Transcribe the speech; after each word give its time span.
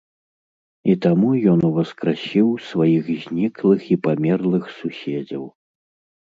І 0.93 0.93
таму 1.05 1.29
ён 1.51 1.59
уваскрасіў 1.67 2.47
сваіх 2.69 3.11
зніклых 3.27 3.81
і 3.97 3.99
памерлых 4.09 4.65
суседзяў. 4.79 5.47